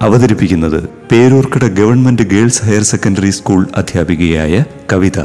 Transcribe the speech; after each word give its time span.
അവതരിപ്പിക്കുന്നത് 0.00 0.80
Peroorkada 1.12 1.64
government 1.78 2.22
girls 2.24 2.62
higher 2.64 2.82
secondary 2.82 3.30
school 3.30 3.60
അധ്യാപികയായ 3.74 4.54
Kavitha. 4.92 5.18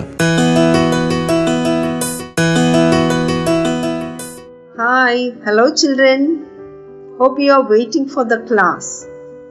Hi 4.78 5.24
hello 5.46 5.70
children 5.72 6.24
hope 7.20 7.42
you 7.42 7.52
are 7.52 7.64
waiting 7.72 8.10
for 8.10 8.26
the 8.26 8.38
class 8.50 8.92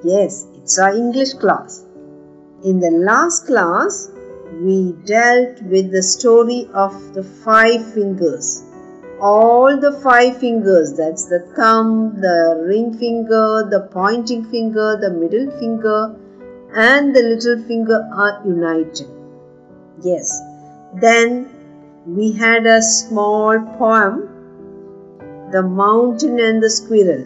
yes 0.05 0.39
it's 0.57 0.81
a 0.81 0.89
English 1.03 1.37
class 1.43 1.77
in 2.65 2.79
the 2.81 2.91
last 3.05 3.47
class 3.49 4.01
we 4.63 4.79
dealt 5.11 5.69
with 5.69 5.93
the 5.93 6.03
story 6.11 6.61
of 6.77 7.01
the 7.15 7.25
five 7.45 7.81
fingers 7.95 8.53
All 9.21 9.79
the 9.79 9.93
five 10.01 10.39
fingers 10.39 10.95
that's 10.95 11.27
the 11.27 11.41
thumb, 11.55 12.21
the 12.21 12.65
ring 12.67 12.97
finger, 12.97 13.69
the 13.71 13.89
pointing 13.93 14.45
finger, 14.47 14.97
the 15.01 15.11
middle 15.11 15.51
finger, 15.59 16.17
and 16.75 17.15
the 17.15 17.23
little 17.23 17.63
finger 17.67 18.09
are 18.15 18.41
united. 18.47 19.07
Yes, 20.03 20.41
then 20.95 21.49
we 22.07 22.33
had 22.33 22.67
a 22.67 22.81
small 22.81 23.61
poem 23.77 24.29
the 25.53 25.63
mountain 25.63 26.39
and 26.39 26.63
the 26.63 26.71
squirrel. 26.71 27.25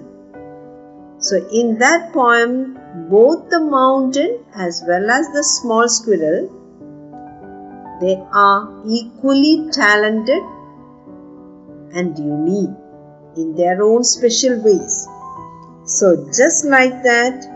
So, 1.19 1.37
in 1.53 1.79
that 1.79 2.13
poem, 2.13 2.79
both 3.09 3.51
the 3.51 3.61
mountain 3.61 4.45
as 4.55 4.83
well 4.87 5.11
as 5.11 5.29
the 5.33 5.45
small 5.45 5.89
squirrel 5.89 6.51
they 8.01 8.21
are 8.33 8.69
equally 8.87 9.69
talented 9.71 10.43
and 11.95 12.19
unique 12.19 12.77
in 13.37 13.55
their 13.55 13.83
own 13.83 14.05
special 14.05 14.61
ways. 14.63 15.09
So, 15.87 16.29
just 16.33 16.65
like 16.65 17.03
that, 17.03 17.47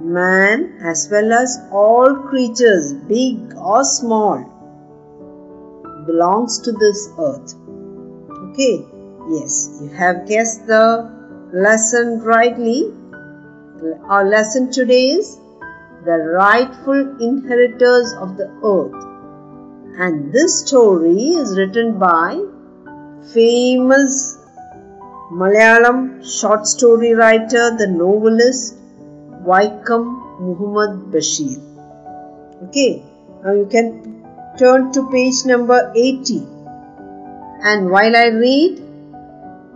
man 0.00 0.78
as 0.82 1.08
well 1.10 1.32
as 1.32 1.58
all 1.70 2.14
creatures, 2.14 2.92
big 2.92 3.54
or 3.56 3.84
small, 3.84 4.44
belongs 6.06 6.60
to 6.60 6.72
this 6.72 7.08
earth. 7.18 7.54
Okay, 8.50 8.86
Yes, 9.30 9.78
you 9.82 9.90
have 9.90 10.26
guessed 10.26 10.66
the 10.66 11.10
lesson 11.52 12.20
rightly. 12.20 12.90
Our 14.08 14.24
lesson 14.26 14.72
today 14.72 15.10
is 15.10 15.36
the 16.06 16.16
rightful 16.16 17.20
inheritors 17.20 18.14
of 18.14 18.38
the 18.38 18.48
earth. 18.64 19.04
And 20.00 20.32
this 20.32 20.60
story 20.60 21.34
is 21.42 21.58
written 21.58 21.98
by 21.98 22.42
famous 23.34 24.36
Malayalam 25.30 26.24
short 26.24 26.66
story 26.66 27.12
writer, 27.12 27.76
the 27.76 27.86
novelist 27.86 28.76
Vaikam 29.44 30.40
Muhammad 30.40 31.12
Bashir. 31.12 31.60
Okay, 32.64 33.02
now 33.44 33.52
you 33.52 33.66
can 33.66 34.24
turn 34.58 34.90
to 34.92 35.08
page 35.10 35.44
number 35.44 35.92
80. 35.94 36.46
And 37.62 37.90
while 37.90 38.16
I 38.16 38.26
read, 38.28 38.82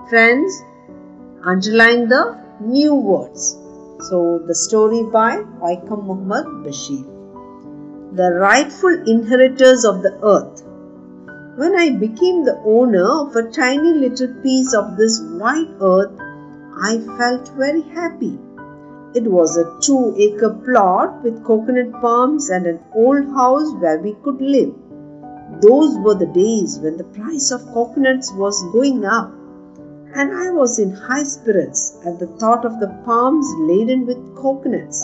friends 0.09 0.63
underline 1.45 2.09
the 2.09 2.39
new 2.61 2.95
words 2.95 3.57
so 4.09 4.39
the 4.47 4.55
story 4.55 5.03
by 5.15 5.37
Vaikam 5.63 6.05
Muhammad 6.09 6.47
Bashir 6.65 7.03
the 8.21 8.29
rightful 8.43 8.97
inheritors 9.15 9.85
of 9.85 10.03
the 10.03 10.13
earth 10.33 10.63
when 11.57 11.77
I 11.77 11.91
became 11.91 12.45
the 12.45 12.59
owner 12.65 13.05
of 13.05 13.37
a 13.37 13.51
tiny 13.51 13.93
little 13.93 14.33
piece 14.43 14.75
of 14.75 14.97
this 14.97 15.21
white 15.43 15.73
earth 15.81 16.13
I 16.91 16.99
felt 17.19 17.49
very 17.57 17.83
happy 17.83 18.39
it 19.15 19.25
was 19.25 19.57
a 19.57 19.71
two 19.81 20.15
acre 20.17 20.51
plot 20.51 21.23
with 21.23 21.45
coconut 21.45 21.93
palms 22.01 22.49
and 22.49 22.67
an 22.67 22.81
old 22.95 23.27
house 23.35 23.75
where 23.75 23.99
we 23.99 24.15
could 24.25 24.41
live 24.41 24.75
those 25.61 25.99
were 25.99 26.15
the 26.15 26.33
days 26.41 26.79
when 26.79 26.97
the 26.97 27.13
price 27.21 27.51
of 27.51 27.73
coconuts 27.75 28.33
was 28.33 28.73
going 28.73 29.05
up 29.05 29.33
and 30.15 30.31
I 30.31 30.51
was 30.51 30.79
in 30.79 30.91
high 30.93 31.23
spirits 31.23 31.99
at 32.05 32.19
the 32.19 32.27
thought 32.39 32.65
of 32.67 32.81
the 32.81 32.89
palms 33.05 33.47
laden 33.61 34.05
with 34.07 34.37
coconuts. 34.37 35.03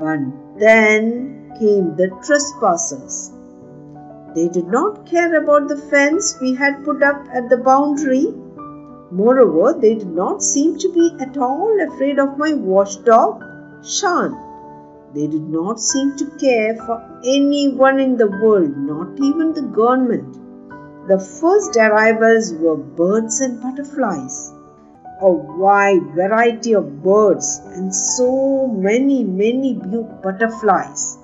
But 0.00 0.20
then 0.58 1.52
came 1.58 1.96
the 1.96 2.08
trespassers. 2.24 3.33
They 4.34 4.48
did 4.48 4.66
not 4.66 5.06
care 5.06 5.40
about 5.40 5.68
the 5.68 5.76
fence 5.76 6.36
we 6.40 6.54
had 6.54 6.84
put 6.84 7.02
up 7.02 7.26
at 7.32 7.48
the 7.48 7.56
boundary. 7.56 8.34
Moreover, 9.12 9.78
they 9.78 9.94
did 9.94 10.12
not 10.12 10.42
seem 10.42 10.76
to 10.78 10.92
be 10.92 11.16
at 11.20 11.36
all 11.36 11.80
afraid 11.80 12.18
of 12.18 12.36
my 12.36 12.52
watchdog, 12.52 13.44
Shan. 13.84 14.36
They 15.14 15.28
did 15.28 15.48
not 15.48 15.78
seem 15.78 16.16
to 16.16 16.26
care 16.38 16.74
for 16.74 17.00
anyone 17.24 18.00
in 18.00 18.16
the 18.16 18.26
world, 18.26 18.76
not 18.76 19.20
even 19.20 19.52
the 19.52 19.62
government. 19.62 20.36
The 21.06 21.20
first 21.20 21.76
arrivals 21.76 22.52
were 22.54 22.76
birds 22.76 23.40
and 23.40 23.62
butterflies. 23.62 24.52
A 25.20 25.30
wide 25.30 26.06
variety 26.16 26.72
of 26.74 27.04
birds 27.04 27.60
and 27.66 27.94
so 27.94 28.66
many, 28.66 29.22
many 29.22 29.74
blue 29.74 30.02
butterflies. 30.24 31.18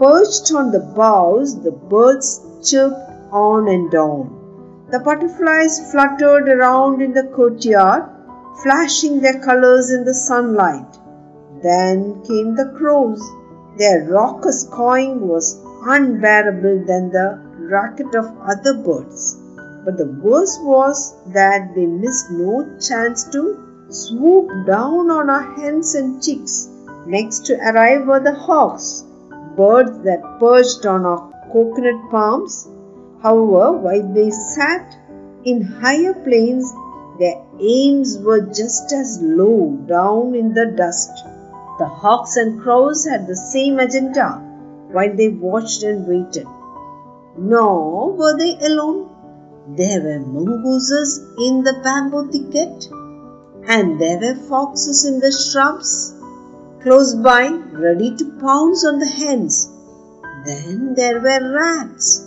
Perched 0.00 0.50
on 0.54 0.72
the 0.72 0.80
boughs, 0.80 1.60
the 1.60 1.72
birds 1.72 2.40
chirped 2.62 3.10
on 3.30 3.68
and 3.68 3.94
on. 3.94 4.86
The 4.90 4.98
butterflies 4.98 5.92
fluttered 5.92 6.48
around 6.48 7.02
in 7.02 7.12
the 7.12 7.24
courtyard, 7.24 8.04
flashing 8.62 9.20
their 9.20 9.38
colors 9.40 9.90
in 9.90 10.06
the 10.06 10.14
sunlight. 10.14 10.96
Then 11.62 12.22
came 12.22 12.56
the 12.56 12.72
crows. 12.78 13.20
Their 13.76 14.08
raucous 14.08 14.64
cawing 14.72 15.28
was 15.28 15.60
unbearable 15.84 16.86
than 16.86 17.10
the 17.10 17.38
racket 17.58 18.14
of 18.14 18.34
other 18.40 18.72
birds. 18.82 19.36
But 19.84 19.98
the 19.98 20.18
worst 20.24 20.64
was 20.64 21.14
that 21.34 21.74
they 21.74 21.84
missed 21.84 22.30
no 22.30 22.66
chance 22.80 23.24
to 23.32 23.84
swoop 23.90 24.48
down 24.66 25.10
on 25.10 25.28
our 25.28 25.42
hens 25.56 25.94
and 25.94 26.22
chicks. 26.22 26.70
Next 27.04 27.44
to 27.46 27.58
arrive 27.58 28.06
were 28.06 28.20
the 28.20 28.32
hawks, 28.34 29.04
birds 29.56 29.98
that 30.04 30.38
perched 30.38 30.86
on 30.86 31.04
our 31.04 31.30
coconut 31.52 32.10
palms. 32.10 32.68
However, 33.22 33.72
while 33.72 34.14
they 34.14 34.30
sat 34.30 34.96
in 35.44 35.62
higher 35.62 36.14
planes, 36.14 36.72
their 37.18 37.42
aims 37.60 38.18
were 38.18 38.40
just 38.40 38.92
as 38.92 39.18
low 39.20 39.76
down 39.86 40.34
in 40.34 40.54
the 40.54 40.66
dust. 40.66 41.10
The 41.78 41.86
hawks 41.86 42.36
and 42.36 42.60
crows 42.60 43.04
had 43.04 43.26
the 43.26 43.36
same 43.36 43.78
agenda 43.78 44.42
while 44.92 45.14
they 45.14 45.28
watched 45.28 45.82
and 45.82 46.06
waited. 46.06 46.46
Nor 47.36 48.12
were 48.12 48.36
they 48.36 48.58
alone. 48.58 49.08
There 49.76 50.00
were 50.02 50.20
mongooses 50.20 51.18
in 51.38 51.62
the 51.62 51.74
bamboo 51.84 52.30
thicket, 52.30 52.88
and 53.68 54.00
there 54.00 54.18
were 54.18 54.34
foxes 54.48 55.04
in 55.04 55.20
the 55.20 55.30
shrubs 55.30 56.19
close 56.82 57.14
by, 57.14 57.48
ready 57.72 58.16
to 58.16 58.24
pounce 58.40 58.84
on 58.84 58.98
the 58.98 59.06
hens. 59.06 59.68
Then 60.46 60.94
there 60.94 61.20
were 61.20 61.52
rats. 61.54 62.26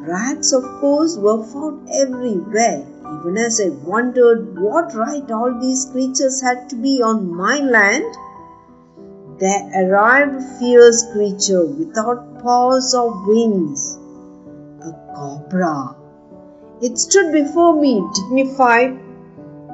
Rats, 0.00 0.52
of 0.52 0.64
course, 0.80 1.16
were 1.16 1.42
found 1.44 1.88
everywhere, 1.90 2.86
even 3.20 3.38
as 3.38 3.60
I 3.60 3.68
wondered 3.68 4.58
what 4.58 4.94
right 4.94 5.30
all 5.30 5.58
these 5.60 5.86
creatures 5.86 6.40
had 6.42 6.68
to 6.70 6.76
be 6.76 7.02
on 7.02 7.34
my 7.34 7.60
land. 7.60 8.04
There 9.38 9.70
arrived 9.74 10.34
a 10.34 10.58
fierce 10.58 11.04
creature 11.12 11.64
without 11.64 12.42
paws 12.42 12.94
or 12.94 13.26
wings 13.26 13.98
a 14.82 14.92
cobra. 15.14 15.96
It 16.80 16.98
stood 16.98 17.32
before 17.32 17.74
me, 17.80 18.02
dignified, 18.14 18.98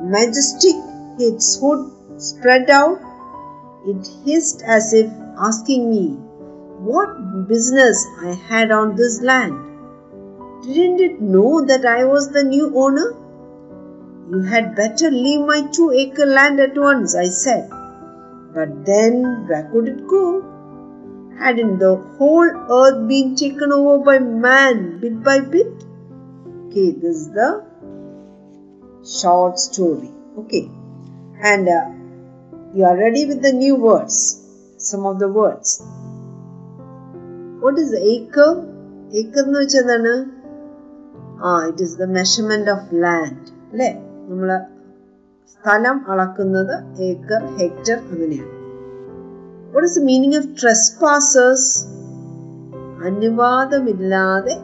majestic, 0.02 0.76
its 1.18 1.58
hood 1.60 1.90
spread 2.18 2.70
out. 2.70 3.00
It 3.86 4.08
hissed 4.24 4.62
as 4.62 4.92
if 4.92 5.10
asking 5.38 5.90
me 5.90 6.16
what 6.78 7.48
business 7.48 8.06
I 8.22 8.32
had 8.32 8.70
on 8.70 8.96
this 8.96 9.20
land. 9.20 9.54
Didn't 10.64 11.00
it 11.00 11.20
know 11.20 11.64
that 11.64 11.84
I 11.84 12.04
was 12.04 12.30
the 12.30 12.44
new 12.44 12.72
owner? 12.76 13.14
You 14.30 14.40
had 14.42 14.74
better 14.74 15.10
leave 15.10 15.40
my 15.40 15.62
two 15.70 15.90
acre 15.92 16.26
land 16.26 16.60
at 16.60 16.76
once, 16.76 17.14
I 17.14 17.28
said. 17.28 17.68
But 18.54 18.84
then 18.86 19.46
where 19.46 19.68
could 19.70 19.88
it 19.88 20.06
go? 20.08 20.54
hadn't 21.38 21.78
the 21.78 21.96
whole 22.16 22.50
earth 22.78 23.08
been 23.08 23.34
taken 23.36 23.72
over 23.72 23.98
by 24.04 24.18
man 24.18 24.98
bit 25.00 25.22
by 25.22 25.40
bit? 25.40 25.84
Okay, 26.66 26.92
this 26.92 27.16
is 27.16 27.30
the 27.32 27.64
short 29.20 29.58
story. 29.58 30.10
Okay, 30.38 30.70
and 31.42 31.68
uh, 31.68 31.90
you 32.74 32.82
are 32.82 32.98
ready 32.98 33.28
with 33.28 33.44
the 33.44 33.52
new 33.52 33.74
words, 33.88 34.38
some 34.76 35.04
of 35.06 35.20
the 35.20 35.32
words. 35.34 35.82
What 37.64 37.76
is 37.78 37.90
acre? 37.98 38.52
Acre 39.14 39.46
എന്ന് 39.46 39.58
വെച്ചാൽ 39.60 39.80
എന്താണ്? 39.80 40.24
ആ 41.44 41.66
it 41.66 41.82
is 41.82 41.98
the 41.98 42.02
measurement 42.02 42.70
of 42.70 42.94
land 42.94 43.52
അല്ലേ? 43.70 44.02
നമ്മൾ 44.28 44.60
സ്ഥലം 45.46 46.04
അളക്കുന്നത് 46.08 46.98
acre 46.98 47.46
hectare 47.46 47.98
അങ്ങനെയാണ്. 47.98 48.50
What 49.72 49.88
is 49.88 50.00
the 50.00 50.02
meaning 50.02 50.36
of 50.36 50.48
trespassers 50.62 51.86
അനുവാദമില്ലാതെ 53.04 54.58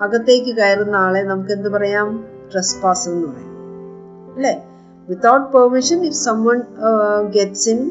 അകത്തേക്ക് 0.00 0.56
കയറുന്ന 0.56 0.96
ആളെ 0.96 1.22
നമുക്ക് 1.22 1.50
എന്ത് 1.50 1.68
പറയാം? 1.68 2.24
ട്രെസ്പാസർ 2.52 3.12
എന്ന് 3.12 3.28
പറയാം. 3.28 3.50
അല്ലേ? 4.34 4.71
Without 5.07 5.47
permission 5.53 5.99
if 6.05 6.19
someone 6.25 6.59
gets 7.31 7.67
in 7.69 7.81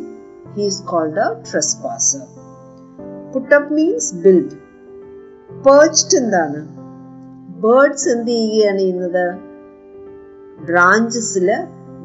he 0.57 0.65
is 0.65 0.83
called 0.85 1.21
A 1.21 1.29
ട്രെസ്പാസർ 1.51 2.25
put up 3.33 3.75
means 3.75 4.15
build 4.25 4.57
പേർച്ച്ഡ് 5.65 6.17
എന്താണ് 6.19 6.61
ബേർഡ്സ് 7.61 8.09
എന്ത് 8.09 8.33
ചെയ്യുകയാണ് 8.33 8.79
ചെയ്യുന്നത് 8.79 9.27
ബ്രാഞ്ചസില് 10.67 11.59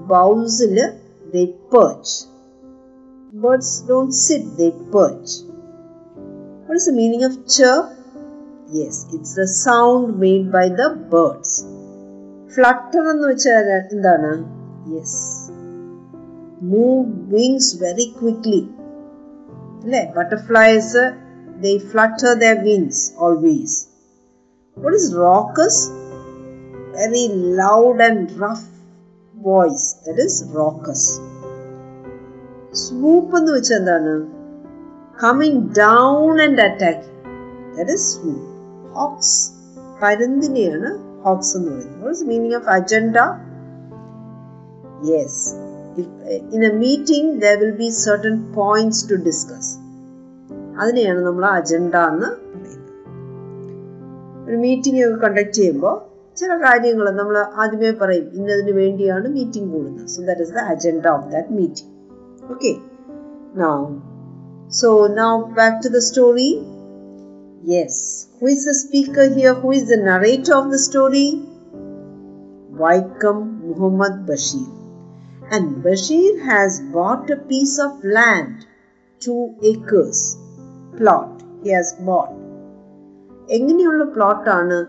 ബൗസില് 0.07 0.85
ദേ 1.33 1.43
perch 1.73 2.15
birds 3.33 3.75
don't 3.89 4.15
sit 4.19 4.51
they 4.57 4.69
perch 4.95 5.35
what 6.65 6.79
is 6.81 6.89
the 6.89 6.95
meaning 6.95 7.25
of 7.25 7.37
chirp 7.57 7.87
yes 8.75 9.01
it's 9.13 9.35
the 9.39 9.45
sound 9.59 10.09
made 10.17 10.49
by 10.51 10.65
the 10.81 10.87
birds 11.13 11.55
flutter 12.53 13.03
എന്ന് 13.09 13.27
വെച്ചാൽ 13.27 13.69
എന്താണ് 13.93 14.31
yes 14.93 15.21
move 16.71 16.99
wings 17.33 17.71
very 17.83 18.07
quickly 18.19 18.63
അല്ലേ 19.83 20.03
butterflies 20.17 21.03
they 21.63 21.73
flutter 21.91 22.33
the 22.43 22.51
wings 22.65 23.05
always 23.19 23.79
What 24.77 24.93
is 24.93 25.13
raucous? 25.15 25.75
Very 26.93 27.23
loud 27.55 27.99
and 27.99 28.31
rough 28.35 28.61
voice. 29.33 29.97
That 30.05 30.17
is 30.17 30.35
raucous. 30.53 31.01
Swoop 32.81 33.27
എന്ന് 33.37 33.51
വെച്ചാൽ 33.51 33.77
എന്താണ് 33.77 34.13
coming 35.17 35.61
down 35.79 36.31
and 36.45 36.63
attack 36.67 37.03
that 37.75 37.95
is 37.95 38.07
swoop 38.13 38.45
hawks 38.95 39.35
പരുന്തിനെയാണ് 40.01 40.91
hawks 41.25 41.53
എന്ന് 41.57 41.71
പറയുന്നത് 41.71 41.99
what 42.01 42.15
is 42.17 42.27
meaning 42.31 42.57
of 42.61 42.69
agenda 42.77 43.17
yes 45.14 45.42
in 46.54 46.62
a 46.64 46.72
meeting 46.72 47.26
there 47.42 47.58
will 47.60 47.76
be 47.76 47.90
certain 48.06 48.36
points 48.56 48.98
to 49.10 49.16
discuss. 49.28 49.66
അതിനെയാണ് 50.80 51.20
നമ്മൾ 51.26 51.44
agenda 51.58 51.94
എന്ന് 52.12 52.28
പറയുന്നത്. 52.54 52.82
ഒരു 54.46 54.56
മീറ്റിംഗ് 54.56 55.00
ഒക്കെ 55.04 55.18
കണ്ടക്ട് 55.26 55.54
ചെയ്യുമ്പോൾ 55.58 55.94
ചില 56.36 56.50
കാര്യങ്ങൾ 56.64 57.06
നമ്മൾ 57.10 57.36
ആദ്യമേ 57.62 57.90
പറയും 57.90 58.26
ഇന്നതിന് 58.38 58.72
വേണ്ടിയാണ് 58.80 59.28
മീറ്റിംഗ് 59.28 59.70
കൂടുന്നത്. 59.74 60.08
So 60.14 60.18
that 60.22 60.40
is 60.40 60.54
the 60.58 60.64
agenda 60.72 61.06
of 61.16 61.26
that 61.32 61.52
meeting 61.60 61.90
okay 62.52 62.72
now 63.62 63.74
so 64.80 64.90
now 65.22 65.30
back 65.60 65.76
to 65.84 65.88
the 65.88 66.02
story 66.08 66.50
yes 67.74 68.00
who 68.40 68.46
is 68.46 68.66
the 68.70 68.74
speaker 68.84 69.26
here 69.38 69.54
who 69.62 69.70
is 69.72 69.86
the 69.86 69.98
narrator 70.12 70.54
of 70.54 70.68
the 70.70 70.74
story 70.86 71.28
Vaikom 72.84 73.38
Muhammad 73.68 74.20
Basheer 74.30 74.66
And 75.54 75.66
Bashir 75.82 76.42
has 76.42 76.80
bought 76.94 77.30
a 77.30 77.36
piece 77.50 77.78
of 77.78 77.92
land, 78.16 78.54
two 79.22 79.42
acres 79.62 80.20
plot 80.96 81.30
he 81.62 81.70
has 81.76 81.90
bought. 82.08 82.32
എങ്ങനെയുള്ള 83.56 84.04
പ്ലോട്ടാണ് 84.04 84.86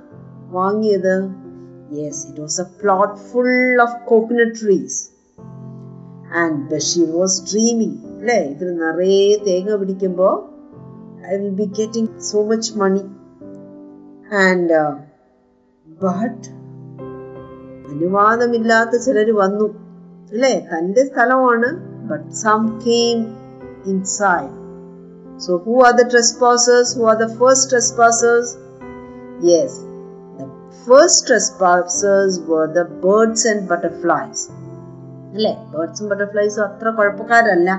വാങ്ങിയത്? 0.50 1.30
Yes 1.92 2.28
it 2.28 2.42
was 2.42 2.62
a 2.62 2.66
plot 2.82 3.16
full 3.16 3.82
of 3.82 3.98
coconut 4.06 4.56
trees 4.62 5.10
and 6.34 6.70
Basheer 6.72 7.10
was 7.20 7.54
dreaming 7.54 7.98
അല്ലേ? 8.20 8.40
ഇതിൽ 8.52 8.78
നിറയെ 8.78 9.44
തേങ്ങ 9.48 9.76
പിടിക്കുമ്പോൾ 9.76 10.36
I 11.28 11.38
will 11.38 11.50
be 11.50 11.70
getting 11.80 12.20
so 12.20 12.44
much 12.44 12.78
money 12.78 13.04
and 14.46 14.80
but 15.88 16.48
അനുവാദമില്ലാത്ത 17.94 18.96
ചിലർ 18.96 19.32
വന്നു. 19.32 19.87
അല്ലേ 20.33 20.55
തന്റെ 20.71 21.05
സ്ഥലമാണ് 21.05 21.71
but 22.11 22.27
some 22.43 22.65
came 22.87 23.21
inside 23.87 24.51
So, 25.39 25.59
who 25.59 25.83
are 25.83 25.93
the 25.93 26.05
trespassers? 26.05 26.95
Who 26.95 27.05
are 27.05 27.17
the 27.17 27.29
first 27.31 27.71
trespassers? 27.71 28.49
Yes, 29.43 29.71
the 30.39 30.47
first 30.87 31.27
trespassers 31.27 32.41
were 32.43 32.69
the 32.73 32.85
birds 33.05 33.45
and 33.45 33.63
butterflies. 33.71 34.41
അല്ലേ 35.35 35.53
ബേർഡ്സും 35.73 36.07
ബട്ടർഫ്ലൈസും 36.11 36.63
അത്ര 36.65 36.89
കുഴപ്പക്കാരല്ല 36.91 37.71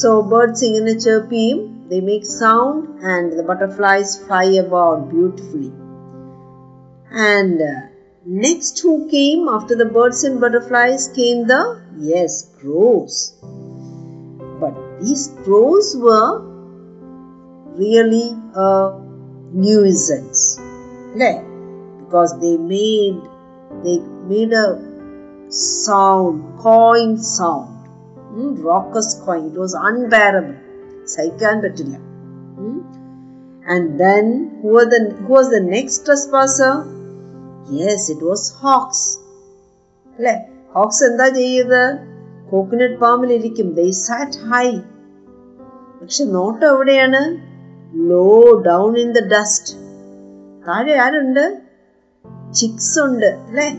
so 0.00 0.08
birds 0.32 0.64
ഇങ്ങനെ 0.68 0.94
ചേർപ്പ് 1.04 1.32
ചെയ്യും 1.34 1.60
they 1.90 1.98
make 2.08 2.30
sound 2.38 2.82
and 3.12 3.30
the 3.38 3.44
butterflies 3.50 4.14
fly 4.26 4.46
about 4.64 5.02
beautifully 5.12 5.70
and 7.28 7.68
Next, 8.25 8.79
who 8.79 9.07
came 9.09 9.47
after 9.47 9.75
the 9.75 9.85
birds 9.85 10.23
and 10.23 10.41
butterflies 10.41 11.07
came 11.15 11.47
the, 11.47 11.81
yes, 11.97 12.53
crows. 12.59 13.33
But 14.59 14.75
these 14.99 15.29
crows 15.43 15.95
were 15.97 16.41
really 17.75 18.35
a 18.55 18.99
nuisance. 19.53 20.59
Right? 21.15 21.43
Because 21.99 22.39
they 22.41 22.57
made 22.57 23.21
they 23.83 23.99
made 23.99 24.51
a 24.51 25.49
sound, 25.49 26.59
cawing 26.59 27.17
sound. 27.17 27.87
Hmm, 27.87 28.61
raucous 28.61 29.21
cawing. 29.23 29.53
It 29.53 29.57
was 29.57 29.73
unbearable. 29.73 30.55
Saikan 31.05 31.61
Batilla. 31.63 31.97
Hmm? 32.55 32.79
And 33.65 33.99
then 33.99 34.59
who, 34.61 34.73
the, 34.85 35.15
who 35.19 35.27
was 35.27 35.49
the 35.49 35.61
next 35.61 36.05
trespasser? 36.05 36.98
Yes 37.71 38.11
it 38.11 38.25
was 38.25 38.53
hawks 38.53 39.19
അല്ലേ? 40.17 40.49
Hawks 40.73 41.03
എന്താ 41.03 41.27
ചെയ്യുന്നത്? 41.27 41.97
Coconut 42.51 42.99
പാമ്പിൽ 42.99 43.33
ഇരിക്കും. 43.33 43.73
ദേ 43.73 43.91
സാറ്റ് 43.91 44.31
high 44.31 44.77
പക്ഷെ 46.01 46.23
നോട്ടം 46.23 46.67
എവിടെയാണ്? 46.67 47.21
Low 48.09 48.61
down 48.61 48.97
in 48.97 49.11
the 49.11 49.19
dust 49.19 49.73
താഴെ 50.67 50.95
ആരുണ്ട്? 50.95 51.61
Chicks 52.53 52.99
ഉണ്ട്. 52.99 53.25
അല്ലേ? 53.25 53.69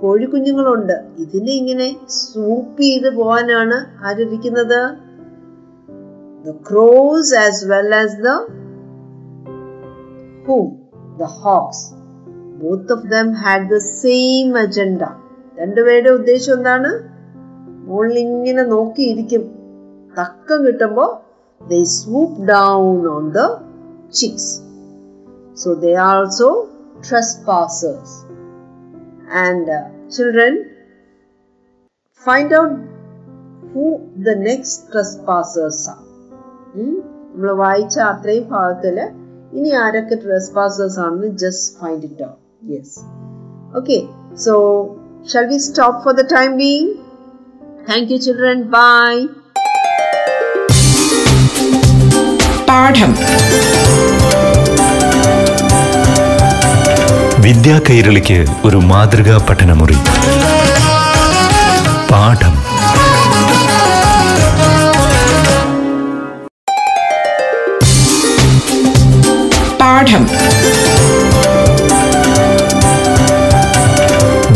കോഴിക്കുഞ്ഞുങ്ങളുണ്ട്. 0.00 1.04
ഇതിനെ 1.18 1.52
ഇങ്ങനെ 1.52 2.06
സൂപ്പ് 2.06 2.82
ചെയ്ത് 2.82 3.10
പോകാനാണ് 3.14 4.06
ആരിരിക്കുന്നത് 4.06 4.80
the 6.46 6.50
crows 6.70 7.34
as 7.34 7.64
well 7.64 7.94
as 7.94 8.16
the 8.16 8.30
who 10.46 10.58
the 11.18 11.22
hawks 11.22 11.99
both 12.62 12.92
of 12.92 13.06
them 13.06 13.32
had 13.32 13.70
the 13.70 13.76
same 13.76 14.58
agenda 14.58 15.02
രണ്ടുപേരുടെ 15.60 16.10
ഉദ്ദേശം 16.10 16.54
എന്താണ്? 16.54 17.20
മുകളിൽ 17.88 18.18
ഇങ്ങനെ 18.18 18.62
നോക്കിയിരിക്കും. 18.62 19.42
തക്കം 20.18 20.66
കിട്ടുമ്പോൾ 20.66 21.10
the 21.68 21.82
swoop 21.82 22.42
down 22.42 23.08
on 23.08 23.30
the 23.30 23.38
chicks 24.10 24.60
so 25.56 25.74
the 25.74 25.86
are 25.86 26.16
also 26.16 26.68
trespassers 27.10 28.16
and 29.36 30.10
children 30.10 30.64
find 32.26 32.54
out 32.54 32.76
who 33.74 33.96
the 34.16 34.28
next 34.28 34.92
trespassers 34.92 35.90
ആണ് 35.90 36.06
നമ്മൾ 37.32 37.52
വായിച്ച 37.52 37.98
അത്രയും 37.98 38.48
ഭാഗത്തിൽ 38.48 39.00
ഇനി 39.52 39.68
ആരൊക്കെ 39.68 40.14
ട്രസ്പാസേഴ്സ് 40.14 41.00
ആണെന്ന് 41.00 41.26
just 41.26 41.80
find 41.80 42.04
it 42.04 42.22
out 42.22 42.49
yes 42.73 42.97
okay 43.77 43.97
so 44.45 44.53
shall 45.27 45.47
we 45.51 45.59
stop 45.65 45.99
for 46.05 46.15
the 46.15 46.25
time 46.35 46.51
being 46.63 46.91
Thank 47.87 48.09
you, 48.09 48.17
children. 48.19 48.57
Bye. 48.69 49.23
പാഠം 52.69 53.11
വിദ്യാ 57.45 57.75
കൈരളിക്ക് 57.87 58.37
ഒരു 58.65 58.79
മാതൃകാ 58.91 59.35
പഠനമുറി 59.47 59.97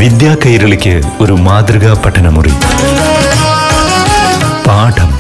വിദ്യാ 0.05 0.33
കൈരളിക്ക് 0.43 0.95
ഒരു 1.21 1.35
മാതൃകാ 1.45 1.93
പഠനമുറി 2.05 2.55
പാഠം 4.67 5.11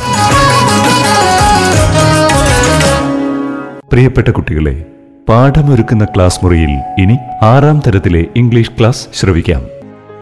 പ്രിയപ്പെട്ട 3.90 4.28
കുട്ടികളെ 4.38 4.74
പാഠമൊരുക്കുന്ന 5.28 6.04
ക്ലാസ് 6.14 6.40
മുറിയിൽ 6.42 6.72
ഇനി 7.02 7.16
ആറാം 7.50 7.78
തരത്തിലെ 7.86 8.22
ഇംഗ്ലീഷ് 8.40 8.74
ക്ലാസ് 8.78 9.04
ശ്രവിക്കാം 9.18 9.62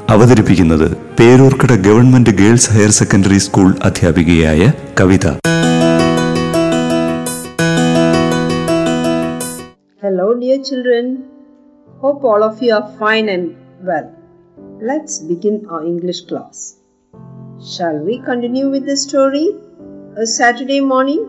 അവതരിപ്പിക്കുന്നത് 0.08 0.88
Peroorkada 1.18 1.72
government 1.86 2.34
girls 2.40 2.72
higher 2.74 2.92
secondary 2.98 3.40
school 3.46 3.68
അധ്യാപികയായ 3.88 4.62
Kavitha 5.00 5.26
hello 10.02 10.28
dear 10.38 10.58
children. 10.64 11.04
Hope 11.96 12.26
all 12.28 12.42
of 12.46 12.58
you 12.64 12.72
are 12.74 12.84
fine 12.98 13.26
and 13.32 13.48
well. 13.84 14.06
Let's 14.80 15.18
begin 15.18 15.66
our 15.68 15.84
English 15.84 16.22
class. 16.22 16.76
Shall 17.64 17.98
we 17.98 18.18
continue 18.18 18.70
with 18.70 18.86
the 18.86 18.96
story? 18.96 19.50
A 20.16 20.26
Saturday 20.26 20.80
morning? 20.80 21.28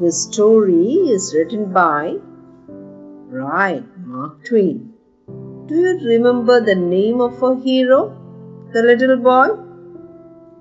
The 0.00 0.10
story 0.10 0.92
is 1.16 1.32
written 1.34 1.72
by 1.72 2.16
Right 3.28 3.84
Mark 4.04 4.44
Twain. 4.44 4.92
Do 5.66 5.74
you 5.74 5.98
remember 6.08 6.60
the 6.60 6.74
name 6.74 7.20
of 7.20 7.42
our 7.42 7.54
hero, 7.56 8.00
the 8.72 8.82
little 8.82 9.16
boy? 9.16 9.48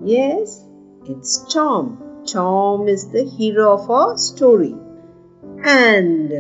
Yes, 0.04 0.64
it's 1.06 1.52
Tom. 1.54 2.24
Tom 2.26 2.88
is 2.88 3.10
the 3.10 3.24
hero 3.24 3.74
of 3.74 3.90
our 3.90 4.18
story. 4.18 4.76
And 5.64 6.32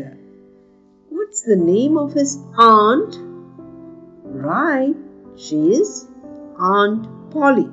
what's 1.09 1.41
the 1.41 1.55
name 1.55 1.97
of 1.97 2.13
his 2.13 2.37
aunt? 2.57 3.17
Right, 4.23 4.95
she 5.35 5.73
is 5.73 6.07
Aunt 6.59 7.31
Polly. 7.31 7.69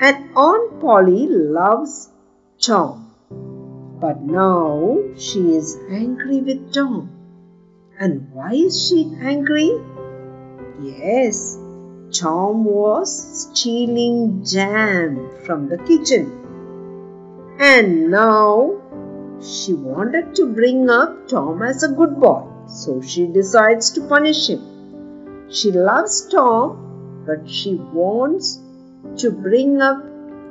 And 0.00 0.30
Aunt 0.36 0.80
Polly 0.80 1.26
loves 1.28 2.10
Tom. 2.60 3.14
But 4.00 4.22
now 4.22 4.98
she 5.16 5.54
is 5.54 5.78
angry 5.88 6.40
with 6.40 6.72
Tom. 6.72 7.10
And 7.98 8.32
why 8.32 8.52
is 8.54 8.88
she 8.88 9.12
angry? 9.20 9.70
Yes, 10.80 11.56
Tom 12.10 12.64
was 12.64 13.10
stealing 13.42 14.44
jam 14.44 15.30
from 15.44 15.68
the 15.68 15.78
kitchen. 15.78 16.42
And 17.60 18.10
now 18.10 18.82
she 19.40 19.72
wanted 19.72 20.34
to 20.34 20.52
bring 20.52 20.90
up 20.90 21.28
Tom 21.28 21.62
as 21.62 21.84
a 21.84 21.88
good 21.88 22.18
boy, 22.18 22.42
so 22.66 23.00
she 23.00 23.26
decides 23.26 23.90
to 23.92 24.00
punish 24.08 24.48
him. 24.48 24.71
She 25.52 25.70
loves 25.70 26.28
Tom, 26.28 27.24
but 27.26 27.48
she 27.48 27.74
wants 27.74 28.58
to 29.18 29.30
bring 29.30 29.82
up 29.82 30.02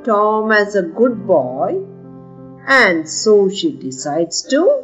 Tom 0.04 0.52
as 0.52 0.76
a 0.76 0.84
good 0.84 1.26
boy, 1.26 1.84
and 2.68 3.10
so 3.10 3.50
she 3.50 3.72
decides 3.72 4.44
to, 4.50 4.84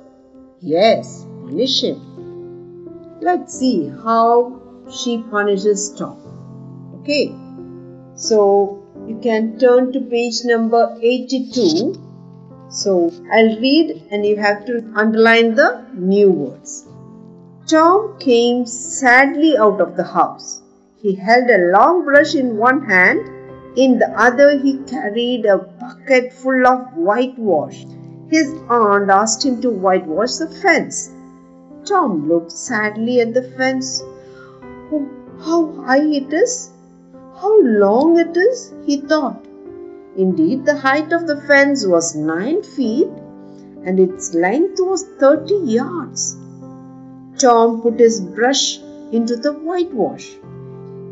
yes, 0.60 1.24
punish 1.44 1.84
him. 1.84 3.20
Let's 3.22 3.60
see 3.60 3.90
how 3.90 4.60
she 4.92 5.20
punishes 5.30 5.92
Tom. 5.92 6.18
Okay, 7.02 7.36
so 8.16 8.84
you 9.08 9.20
can 9.22 9.60
turn 9.60 9.94
to 9.94 10.02
page 10.02 10.44
number 10.46 10.98
82. 11.00 11.94
So 12.70 13.12
I'll 13.32 13.60
read 13.60 14.04
and 14.12 14.26
you 14.26 14.36
have 14.38 14.66
to 14.66 14.92
underline 14.96 15.56
the 15.56 15.86
new 15.94 16.32
words. 16.32 16.88
Tom 17.68 18.18
came 18.18 18.66
sadly 18.66 19.58
out 19.58 19.82
of 19.82 19.98
the 19.98 20.04
house. 20.06 20.62
He 21.02 21.16
held 21.16 21.50
a 21.50 21.70
long 21.70 22.06
brush 22.06 22.34
in 22.34 22.56
one 22.56 22.86
hand, 22.86 23.20
in 23.76 24.00
the 24.00 24.10
other 24.18 24.58
he 24.58 24.78
carried 24.88 25.46
a 25.46 25.58
bucket 25.58 26.32
full 26.32 26.66
of 26.66 26.96
whitewash. 26.96 27.86
His 28.30 28.54
aunt 28.70 29.10
asked 29.10 29.46
him 29.46 29.60
to 29.64 29.70
whitewash 29.70 30.38
the 30.38 30.48
fence. 30.48 31.12
Tom 31.84 32.30
looked 32.30 32.54
sadly 32.54 33.20
at 33.20 33.34
the 33.34 33.44
fence. 33.44 34.02
Oh, 34.94 35.06
how 35.42 35.74
high 35.84 36.06
it 36.06 36.32
is! 36.32 36.72
How 37.36 37.62
long 37.64 38.18
it 38.18 38.38
is, 38.38 38.74
he 38.86 39.02
thought. 39.02 39.46
Indeed, 40.16 40.66
the 40.66 40.78
height 40.78 41.12
of 41.12 41.28
the 41.28 41.42
fence 41.42 41.86
was 41.86 42.16
nine 42.16 42.64
feet 42.64 43.10
and 43.84 44.00
its 44.00 44.34
length 44.34 44.80
was 44.80 45.04
thirty 45.20 45.58
yards. 45.66 46.38
Tom 47.40 47.82
put 47.82 48.00
his 48.00 48.20
brush 48.20 48.80
into 49.12 49.36
the 49.36 49.54
whitewash. 49.54 50.36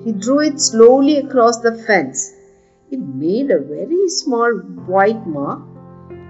He 0.04 0.12
drew 0.12 0.40
it 0.40 0.60
slowly 0.60 1.18
across 1.18 1.60
the 1.60 1.76
fence. 1.76 2.34
It 2.90 3.00
made 3.00 3.52
a 3.52 3.60
very 3.60 4.10
small 4.10 4.52
white 4.88 5.28
mark. 5.28 5.62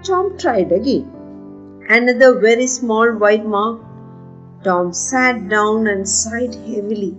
Tom 0.02 0.36
tried 0.38 0.72
again. 0.72 1.10
Another 1.88 2.38
very 2.38 2.66
small 2.66 3.12
white 3.12 3.46
mark. 3.46 3.80
Tom 4.64 4.92
sat 4.92 5.48
down 5.48 5.86
and 5.86 6.08
sighed 6.08 6.54
heavily. 6.54 7.16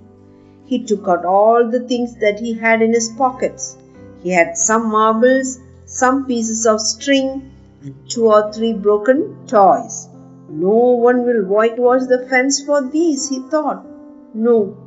He 0.65 0.83
took 0.83 1.07
out 1.07 1.25
all 1.25 1.69
the 1.69 1.87
things 1.87 2.15
that 2.15 2.39
he 2.39 2.53
had 2.53 2.81
in 2.81 2.93
his 2.93 3.09
pockets. 3.09 3.77
He 4.21 4.29
had 4.31 4.57
some 4.57 4.91
marbles, 4.91 5.59
some 5.85 6.25
pieces 6.25 6.65
of 6.65 6.81
string, 6.81 7.51
and 7.81 7.95
two 8.09 8.27
or 8.27 8.51
three 8.51 8.73
broken 8.73 9.35
toys. 9.47 10.06
No 10.49 10.95
one 10.95 11.25
will 11.25 11.43
whitewash 11.45 12.03
the 12.07 12.25
fence 12.29 12.61
for 12.61 12.81
these, 12.81 13.29
he 13.29 13.39
thought. 13.49 13.85
No, 14.33 14.77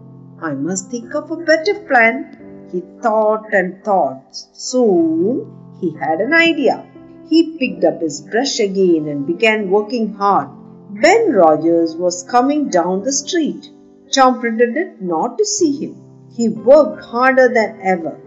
I 0.41 0.55
must 0.55 0.91
think 0.91 1.15
of 1.15 1.31
a 1.31 1.37
better 1.37 1.75
plan. 1.81 2.69
He 2.73 2.83
thought 3.03 3.53
and 3.53 3.85
thought. 3.85 4.25
Soon 4.31 5.53
he 5.81 5.91
had 5.99 6.21
an 6.21 6.33
idea. 6.33 6.87
He 7.29 7.59
picked 7.59 7.85
up 7.85 8.01
his 8.01 8.23
brush 8.23 8.59
again 8.59 9.07
and 9.07 9.27
began 9.27 9.71
working 9.71 10.15
hard. 10.15 10.49
Ben 10.91 11.33
Rogers 11.33 11.95
was 11.95 12.25
coming 12.25 12.69
down 12.69 13.03
the 13.03 13.13
street. 13.13 13.71
Tom 14.11 14.41
pretended 14.41 15.01
not 15.01 15.39
to 15.39 15.45
see 15.45 15.77
him. 15.77 15.97
He 16.33 16.49
worked 16.49 17.05
harder 17.05 17.49
than 17.49 17.81
ever. 17.83 18.19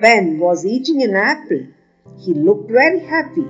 Ben 0.00 0.38
was 0.38 0.66
eating 0.66 1.02
an 1.02 1.14
apple. 1.14 1.66
He 2.18 2.34
looked 2.34 2.70
very 2.70 3.00
happy. 3.00 3.46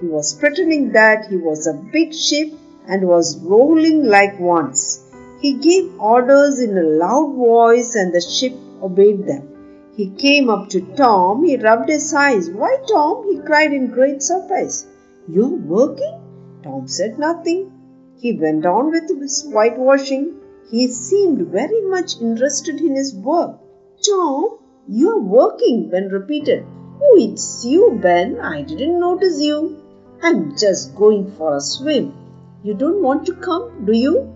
He 0.00 0.06
was 0.06 0.34
pretending 0.34 0.92
that 0.92 1.26
he 1.26 1.36
was 1.36 1.66
a 1.66 1.72
big 1.72 2.12
ship 2.12 2.52
and 2.86 3.08
was 3.08 3.38
rolling 3.38 4.04
like 4.04 4.38
once. 4.38 5.02
He 5.40 5.54
gave 5.54 5.98
orders 6.00 6.60
in 6.60 6.76
a 6.76 6.82
loud 6.82 7.34
voice 7.34 7.94
and 7.94 8.12
the 8.12 8.20
ship 8.20 8.54
obeyed 8.82 9.26
them. 9.26 9.48
He 9.96 10.10
came 10.10 10.50
up 10.50 10.68
to 10.70 10.80
Tom. 10.96 11.44
He 11.44 11.56
rubbed 11.56 11.88
his 11.88 12.12
eyes. 12.12 12.50
Why, 12.50 12.76
Tom? 12.86 13.24
he 13.30 13.38
cried 13.38 13.72
in 13.72 13.86
great 13.86 14.22
surprise. 14.22 14.86
You're 15.26 15.48
working? 15.48 16.20
Tom 16.62 16.86
said 16.86 17.18
nothing. 17.18 17.72
He 18.18 18.32
went 18.32 18.66
on 18.66 18.90
with 18.90 19.08
his 19.08 19.44
whitewashing. 19.44 20.34
He 20.70 20.88
seemed 20.88 21.48
very 21.48 21.80
much 21.82 22.20
interested 22.20 22.80
in 22.80 22.94
his 22.96 23.14
work. 23.14 23.58
Tom, 24.06 24.58
you're 24.86 25.20
working, 25.20 25.88
Ben 25.88 26.08
repeated. 26.08 26.64
Oh, 27.00 27.16
it's 27.18 27.64
you, 27.64 27.98
Ben. 28.02 28.38
I 28.40 28.62
didn't 28.62 29.00
notice 29.00 29.40
you. 29.40 29.82
I'm 30.22 30.56
just 30.56 30.94
going 30.96 31.32
for 31.32 31.56
a 31.56 31.60
swim. 31.60 32.14
You 32.62 32.74
don't 32.74 33.02
want 33.02 33.26
to 33.26 33.34
come, 33.34 33.84
do 33.84 33.92
you? 33.92 34.32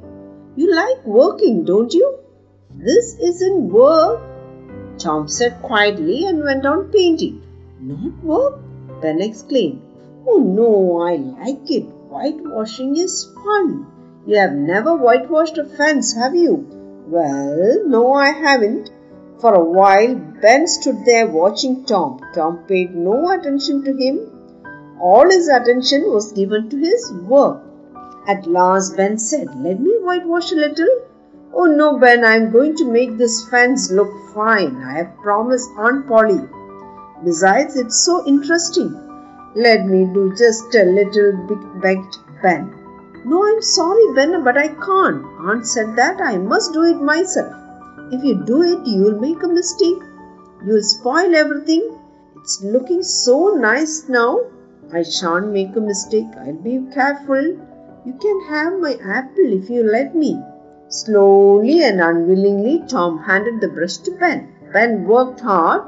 You 0.56 0.74
like 0.74 1.04
working, 1.04 1.64
don't 1.64 1.92
you? 1.92 2.18
This 2.76 3.16
isn't 3.18 3.68
work. 3.70 4.20
Tom 4.98 5.28
said 5.28 5.62
quietly 5.62 6.26
and 6.26 6.44
went 6.44 6.66
on 6.66 6.90
painting. 6.92 7.42
Not 7.80 8.22
work? 8.22 8.60
Ben 9.00 9.20
exclaimed. 9.20 9.80
Oh 10.26 10.38
no, 10.38 11.00
I 11.00 11.16
like 11.16 11.70
it. 11.70 11.84
Whitewashing 12.10 12.96
is 12.96 13.28
fun. 13.44 13.86
You 14.26 14.36
have 14.36 14.52
never 14.52 14.94
whitewashed 14.96 15.58
a 15.58 15.64
fence, 15.64 16.14
have 16.14 16.34
you? 16.34 16.66
Well, 17.06 17.86
no, 17.86 18.12
I 18.12 18.30
haven't. 18.30 18.90
For 19.40 19.54
a 19.54 19.64
while, 19.64 20.14
Ben 20.14 20.66
stood 20.66 21.04
there 21.06 21.26
watching 21.26 21.84
Tom. 21.86 22.20
Tom 22.34 22.58
paid 22.68 22.94
no 22.94 23.30
attention 23.30 23.82
to 23.84 23.96
him. 23.96 24.39
All 25.00 25.30
his 25.30 25.48
attention 25.48 26.12
was 26.12 26.32
given 26.32 26.68
to 26.68 26.76
his 26.76 27.10
work. 27.12 27.62
At 28.28 28.46
last, 28.46 28.96
Ben 28.96 29.18
said, 29.18 29.48
Let 29.62 29.80
me 29.80 29.92
whitewash 30.00 30.52
a 30.52 30.56
little. 30.56 30.88
Oh 31.54 31.64
no, 31.64 31.98
Ben, 31.98 32.22
I 32.22 32.34
am 32.36 32.50
going 32.50 32.76
to 32.76 32.84
make 32.84 33.16
this 33.16 33.48
fence 33.48 33.90
look 33.90 34.10
fine. 34.34 34.76
I 34.76 34.98
have 34.98 35.16
promised 35.22 35.70
Aunt 35.78 36.06
Polly. 36.06 36.40
Besides, 37.24 37.76
it's 37.76 38.04
so 38.04 38.26
interesting. 38.26 38.92
Let 39.56 39.86
me 39.86 40.04
do 40.04 40.34
just 40.36 40.74
a 40.74 40.84
little 40.84 41.32
begged 41.80 42.16
Ben. 42.42 42.70
No, 43.24 43.44
I'm 43.44 43.62
sorry, 43.62 44.14
Ben, 44.14 44.44
but 44.44 44.58
I 44.58 44.68
can't. 44.68 45.24
Aunt 45.48 45.66
said 45.66 45.96
that 45.96 46.20
I 46.20 46.36
must 46.36 46.74
do 46.74 46.84
it 46.84 47.00
myself. 47.00 47.54
If 48.12 48.22
you 48.22 48.44
do 48.44 48.62
it, 48.62 48.86
you'll 48.86 49.20
make 49.20 49.42
a 49.42 49.48
mistake. 49.48 50.02
You'll 50.64 50.82
spoil 50.82 51.34
everything. 51.34 51.98
It's 52.36 52.62
looking 52.62 53.02
so 53.02 53.54
nice 53.54 54.08
now. 54.08 54.40
I 54.92 55.02
shan't 55.04 55.52
make 55.52 55.76
a 55.76 55.80
mistake. 55.80 56.26
I'll 56.36 56.52
be 56.52 56.84
careful. 56.92 57.56
You 58.04 58.14
can 58.20 58.40
have 58.48 58.80
my 58.80 58.94
apple 59.04 59.52
if 59.52 59.70
you 59.70 59.84
let 59.84 60.14
me. 60.14 60.42
Slowly 60.88 61.84
and 61.84 62.00
unwillingly, 62.00 62.82
Tom 62.88 63.18
handed 63.18 63.60
the 63.60 63.68
brush 63.68 63.98
to 63.98 64.10
Ben. 64.18 64.48
Ben 64.72 65.04
worked 65.04 65.40
hard. 65.40 65.82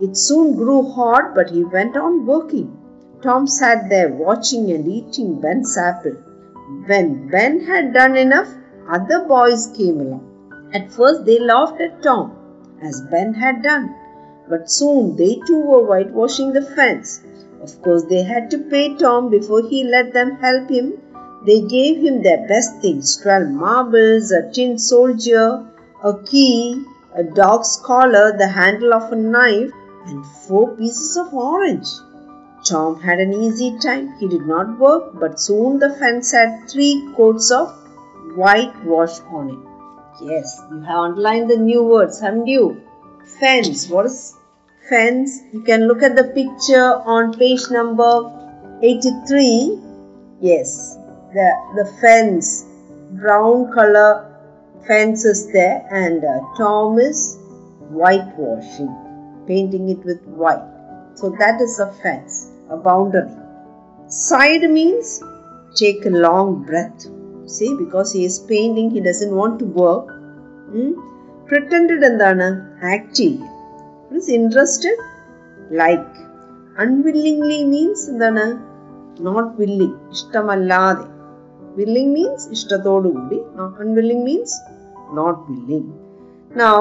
It 0.00 0.16
soon 0.16 0.56
grew 0.56 0.82
hot, 0.82 1.34
but 1.34 1.50
he 1.50 1.64
went 1.64 1.96
on 1.96 2.26
working. 2.26 2.76
Tom 3.22 3.46
sat 3.46 3.88
there 3.88 4.12
watching 4.12 4.70
and 4.72 4.86
eating 4.86 5.40
Ben's 5.40 5.78
apple. 5.78 6.16
When 6.86 7.28
Ben 7.28 7.60
had 7.60 7.94
done 7.94 8.16
enough, 8.16 8.48
other 8.88 9.24
boys 9.26 9.68
came 9.76 10.00
along. 10.00 10.70
At 10.74 10.92
first, 10.92 11.24
they 11.24 11.38
laughed 11.38 11.80
at 11.80 12.02
Tom, 12.02 12.32
as 12.82 13.00
Ben 13.10 13.32
had 13.34 13.62
done, 13.62 13.94
but 14.48 14.70
soon 14.70 15.16
they 15.16 15.40
too 15.46 15.60
were 15.60 15.84
whitewashing 15.86 16.52
the 16.52 16.62
fence. 16.62 17.22
Of 17.62 17.80
course, 17.80 18.04
they 18.04 18.22
had 18.24 18.50
to 18.50 18.58
pay 18.58 18.94
Tom 18.96 19.30
before 19.30 19.62
he 19.62 19.84
let 19.84 20.12
them 20.12 20.36
help 20.36 20.68
him. 20.68 20.94
They 21.46 21.60
gave 21.60 21.98
him 21.98 22.22
their 22.22 22.46
best 22.48 22.80
things 22.80 23.16
12 23.18 23.48
marbles, 23.50 24.32
a 24.32 24.50
tin 24.50 24.78
soldier, 24.78 25.64
a 26.02 26.14
key, 26.24 26.84
a 27.14 27.22
dog's 27.22 27.76
collar, 27.84 28.36
the 28.36 28.48
handle 28.48 28.92
of 28.92 29.12
a 29.12 29.16
knife, 29.16 29.70
and 30.06 30.26
four 30.46 30.70
pieces 30.76 31.16
of 31.16 31.32
orange. 31.32 31.86
Tom 32.64 33.00
had 33.00 33.20
an 33.20 33.32
easy 33.32 33.76
time. 33.78 34.14
He 34.18 34.28
did 34.28 34.46
not 34.46 34.78
work, 34.78 35.18
but 35.18 35.40
soon 35.40 35.78
the 35.78 35.90
fence 35.90 36.32
had 36.32 36.68
three 36.68 37.08
coats 37.16 37.50
of 37.50 37.70
whitewash 38.34 39.20
on 39.30 39.50
it. 39.50 40.24
Yes, 40.24 40.60
you 40.70 40.80
have 40.80 40.98
underlined 40.98 41.50
the 41.50 41.56
new 41.56 41.82
words, 41.82 42.20
haven't 42.20 42.46
you? 42.46 42.80
Fence. 43.40 43.88
What 43.88 44.06
is 44.06 44.36
fence. 44.88 45.40
You 45.52 45.62
can 45.62 45.86
look 45.88 46.02
at 46.02 46.16
the 46.16 46.24
picture 46.24 46.88
on 47.04 47.32
page 47.38 47.70
number 47.70 48.12
83. 48.82 49.78
Yes, 50.40 50.96
the, 51.32 51.48
the 51.76 51.84
fence, 52.00 52.64
brown 53.12 53.72
color 53.72 54.28
fence 54.86 55.24
is 55.24 55.52
there 55.52 55.86
and 55.90 56.24
uh, 56.24 56.40
Tom 56.56 56.98
is 56.98 57.38
whitewashing, 57.90 58.92
painting 59.46 59.88
it 59.88 60.04
with 60.04 60.20
white. 60.26 60.68
So 61.14 61.30
that 61.38 61.60
is 61.60 61.78
a 61.78 61.92
fence, 62.02 62.50
a 62.70 62.76
boundary. 62.76 63.30
Sighed 64.08 64.68
means 64.70 65.22
take 65.76 66.04
a 66.06 66.10
long 66.10 66.64
breath. 66.64 67.06
See, 67.46 67.74
because 67.76 68.12
he 68.12 68.24
is 68.24 68.38
painting, 68.40 68.90
he 68.90 69.00
doesn't 69.00 69.34
want 69.34 69.58
to 69.60 69.66
work. 69.66 70.08
Hmm? 70.72 70.92
Pretended 71.50 72.02
എന്താണ് 72.08 72.46
act 72.92 73.26
is 74.19 74.29
interested 74.39 74.97
like 75.81 76.07
unwillingly 76.83 77.59
means 77.75 78.01
എന്താണ് 78.11 78.45
not 79.27 79.47
willing 79.61 79.93
ഇഷ്ടമല്ലാതെ 80.15 81.05
willing 81.79 82.09
means 82.17 82.41
ഇഷ്ടത്തോടുകൂടി 82.55 83.39
unwilling 83.83 84.21
means 84.29 84.51
not 85.19 85.37
willing 85.51 85.87
now 86.63 86.79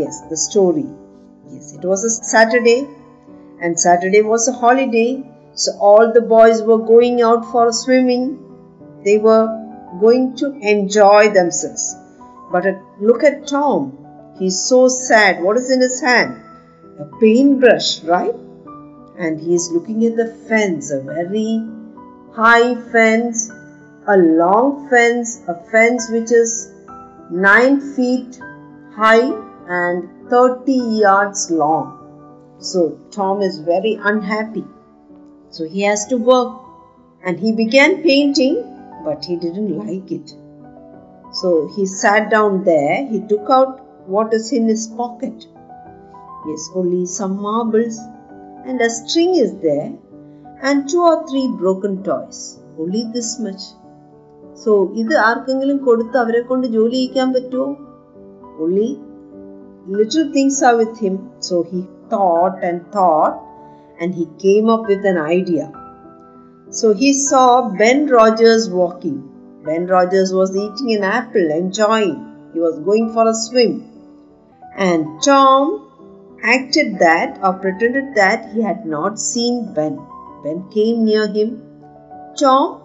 yes 0.00 0.16
the 0.30 0.38
story 0.46 0.88
yes 1.52 1.66
it 1.76 1.84
was 1.90 2.00
a 2.10 2.12
saturday 2.34 2.80
and 3.62 3.80
saturday 3.86 4.22
was 4.32 4.44
a 4.52 4.56
holiday 4.64 5.10
so 5.62 5.70
all 5.88 6.06
the 6.18 6.24
boys 6.36 6.58
were 6.68 6.82
going 6.94 7.16
out 7.28 7.44
for 7.52 7.64
swimming 7.82 8.26
they 9.06 9.16
were 9.28 9.44
going 10.04 10.26
to 10.40 10.46
enjoy 10.74 11.22
themselves 11.38 11.84
but 12.52 12.66
uh, 12.72 12.74
look 13.08 13.22
at 13.30 13.36
tom 13.54 13.80
he's 14.40 14.58
so 14.72 14.80
sad 15.06 15.42
what 15.44 15.56
is 15.62 15.70
in 15.76 15.80
his 15.88 15.98
hand 16.08 16.32
A 16.99 17.05
paintbrush, 17.19 18.03
right? 18.03 18.35
And 19.17 19.39
he 19.39 19.53
is 19.53 19.69
looking 19.71 20.05
at 20.05 20.15
the 20.15 20.33
fence, 20.47 20.91
a 20.91 21.01
very 21.01 21.65
high 22.33 22.75
fence, 22.91 23.51
a 24.07 24.17
long 24.17 24.89
fence, 24.89 25.41
a 25.47 25.55
fence 25.71 26.09
which 26.09 26.31
is 26.31 26.71
9 27.29 27.95
feet 27.95 28.39
high 28.95 29.31
and 29.67 30.29
30 30.29 30.73
yards 30.73 31.49
long. 31.51 31.99
So 32.59 32.99
Tom 33.11 33.41
is 33.41 33.59
very 33.59 33.99
unhappy. 34.01 34.65
So 35.49 35.65
he 35.65 35.81
has 35.81 36.05
to 36.07 36.17
work 36.17 36.59
and 37.23 37.39
he 37.39 37.51
began 37.51 38.01
painting, 38.03 38.63
but 39.05 39.23
he 39.25 39.35
didn't 39.35 39.77
like 39.77 40.11
it. 40.11 40.33
So 41.33 41.71
he 41.75 41.85
sat 41.85 42.29
down 42.29 42.63
there, 42.63 43.07
he 43.07 43.19
took 43.21 43.49
out 43.49 43.79
what 44.07 44.33
is 44.33 44.51
in 44.51 44.67
his 44.67 44.87
pocket. 44.87 45.45
Yes, 46.48 46.70
only 46.74 47.06
some 47.06 47.40
marbles 47.48 47.98
and 48.66 48.80
a 48.80 48.90
string 48.90 49.34
is 49.34 49.52
there 49.66 49.90
and 50.62 50.88
two 50.88 51.02
or 51.10 51.26
three 51.28 51.48
broken 51.62 52.02
toys. 52.02 52.58
Only 52.78 53.04
this 53.16 53.30
much. 53.44 53.62
So 54.62 54.70
ഇത് 55.00 55.14
ആർക്കെങ്കിലും 55.28 55.78
കൊടുത്ത് 55.88 56.16
അവരെ 56.22 56.40
കൊണ്ട് 56.50 56.66
ജോലി 56.76 56.96
ചെയ്യിക്കാൻ 57.00 57.28
പറ്റുമോ 57.36 57.68
only 58.64 58.88
little 59.96 60.32
things 60.32 60.62
are 60.68 60.76
with 60.76 60.98
him. 60.98 61.30
So 61.40 61.62
he 61.62 61.80
thought 62.10 62.62
and 62.62 62.78
thought 62.92 63.36
and 64.00 64.14
he 64.14 64.26
came 64.44 64.68
up 64.68 64.86
with 64.92 65.04
an 65.04 65.18
idea. 65.18 65.66
So 66.70 66.92
he 66.92 67.12
saw 67.12 67.70
Ben 67.80 68.06
Rogers 68.06 68.68
walking. 68.70 69.18
Ben 69.64 69.86
Rogers 69.86 70.32
was 70.32 70.56
eating 70.56 70.92
an 70.96 71.04
apple, 71.04 71.50
enjoying. 71.50 72.16
He 72.52 72.60
was 72.60 72.78
going 72.80 73.12
for 73.14 73.28
a 73.28 73.34
swim. 73.34 73.72
And 74.76 75.22
Tom 75.22 75.81
acted 76.43 76.99
that 76.99 77.39
or 77.41 77.53
pretended 77.53 78.15
that 78.15 78.51
he 78.53 78.61
had 78.61 78.85
not 78.85 79.17
seen 79.19 79.73
Ben. 79.73 79.99
Ben 80.43 80.69
came 80.69 81.05
near 81.05 81.27
him. 81.27 81.61
Tom, 82.37 82.81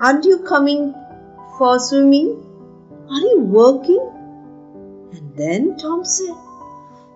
aren't 0.00 0.24
you 0.24 0.38
coming 0.38 0.94
for 1.58 1.78
swimming? 1.80 2.40
Are 3.10 3.20
you 3.20 3.40
working? 3.40 4.10
And 5.12 5.36
then 5.36 5.76
Tom 5.76 6.04
said, 6.04 6.34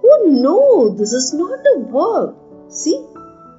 Oh 0.05 0.25
no, 0.27 0.97
this 0.97 1.13
is 1.13 1.33
not 1.33 1.61
a 1.75 1.79
work. 1.79 2.35
See, 2.69 2.99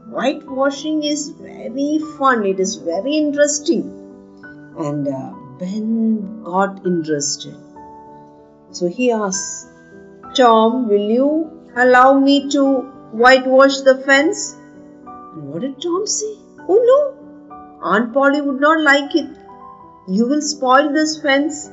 whitewashing 0.10 1.03
is 1.03 1.29
very 1.29 1.99
fun, 2.17 2.45
it 2.45 2.60
is 2.60 2.75
very 2.75 3.15
interesting. 3.15 3.84
And 4.77 5.08
uh, 5.08 5.34
Ben 5.60 6.43
got 6.43 6.86
interested. 6.86 7.55
So 8.71 8.88
he 8.88 9.12
asked, 9.12 9.67
Tom, 10.36 10.88
will 10.88 11.10
you 11.10 11.59
allow 11.84 12.20
me 12.20 12.50
to 12.50 12.63
whitewash 13.24 13.80
the 13.82 13.96
fence? 14.06 14.56
And 15.06 15.50
what 15.50 15.62
did 15.62 15.82
Tom 15.82 16.06
say? 16.06 16.34
Oh 16.68 16.80
no, 16.92 17.58
Aunt 17.82 18.13
Polly 18.13 18.42
would 18.42 18.60
not 18.60 18.82
like 18.82 19.15
it. 19.15 19.30
You 20.08 20.28
will 20.28 20.42
spoil 20.42 20.92
this 20.92 21.22
fence. 21.22 21.70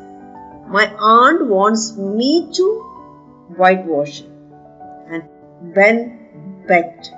My 0.69 0.87
aunt 0.99 1.47
wants 1.47 1.97
me 1.97 2.49
to 2.53 2.66
whitewash 3.57 4.21
it. 4.21 4.31
And 5.11 5.75
Ben 5.75 6.64
begged. 6.69 7.11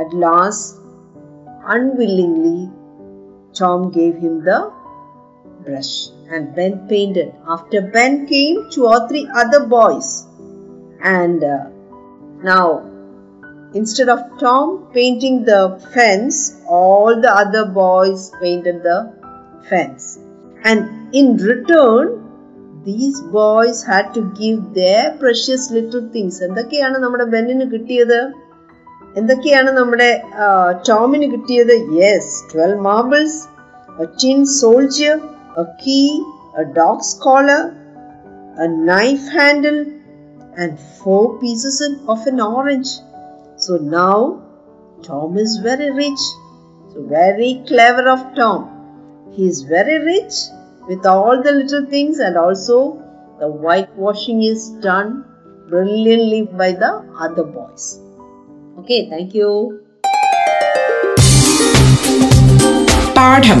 At 0.00 0.14
last, 0.14 0.78
unwillingly, 1.64 2.70
Tom 3.52 3.90
gave 3.90 4.16
him 4.16 4.42
the 4.44 4.72
brush 5.64 6.08
and 6.30 6.54
Ben 6.54 6.88
painted. 6.88 7.34
After 7.46 7.82
Ben 7.82 8.26
came, 8.26 8.70
two 8.70 8.86
or 8.86 9.06
three 9.08 9.28
other 9.34 9.66
boys. 9.66 10.26
And 11.02 11.44
uh, 11.44 11.66
now, 12.43 12.67
instead 13.73 14.09
of 14.09 14.19
Tom 14.39 14.87
painting 14.93 15.43
the 15.43 15.61
fence, 15.93 16.61
all 16.67 17.19
the 17.19 17.31
other 17.33 17.65
boys 17.65 18.31
painted 18.41 18.83
the 18.83 18.99
fence. 19.69 20.19
And 20.63 21.15
in 21.15 21.37
return, 21.37 22.05
these 22.85 23.19
boys 23.21 23.83
had 23.83 24.13
to 24.13 24.21
give 24.39 24.73
their 24.73 25.03
precious 25.17 25.63
little 25.71 26.03
things. 26.13 26.35
എന്തൊക്കെയാണ് 26.45 26.97
നമ്മുടെ 27.03 27.25
ബെന്നിന് 27.33 27.65
കിട്ടിയത് 27.73 28.19
എന്തൊക്കെയാണ് 29.19 29.71
നമ്മുടെ 29.79 30.09
ടോമിന് 30.89 31.27
കിട്ടിയത് 31.33 31.75
yes 31.99 32.31
twelve 32.51 32.79
marbles 32.89 33.39
a 34.05 34.07
tin 34.23 34.39
soldier 34.61 35.17
a 35.63 35.65
key 35.83 35.99
A 36.61 36.65
dogs 36.79 37.13
collar 37.25 37.63
A 38.65 38.67
knife 38.93 39.27
handle 39.37 39.77
and 40.56 40.78
four 40.78 41.38
pieces 41.40 41.80
of 42.06 42.26
an 42.26 42.40
orange. 42.40 42.88
So 43.56 43.76
now 43.76 44.42
Tom 45.02 45.36
is 45.36 45.58
very 45.58 45.90
rich. 45.90 46.20
So 46.92 47.06
very 47.08 47.62
clever 47.66 48.08
of 48.08 48.34
Tom. 48.34 48.68
He 49.32 49.46
is 49.46 49.62
very 49.62 49.98
rich 49.98 50.34
with 50.88 51.06
all 51.06 51.42
the 51.42 51.52
little 51.52 51.86
things 51.86 52.18
and 52.18 52.36
also 52.36 53.02
the 53.40 53.48
whitewashing 53.48 54.42
is 54.42 54.70
done 54.80 55.24
brilliantly 55.68 56.42
by 56.42 56.72
the 56.72 56.92
other 57.18 57.44
boys. 57.44 58.00
Okay, 58.78 59.08
thank 59.08 59.34
you. 59.34 59.80
പാഠം 63.16 63.60